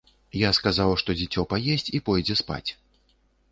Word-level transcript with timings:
Я 0.37 0.49
сказаў, 0.59 0.93
што 1.01 1.15
дзіцё 1.19 1.45
паесць 1.53 1.87
і 1.99 2.03
пойдзе 2.11 2.41
спаць. 2.43 2.67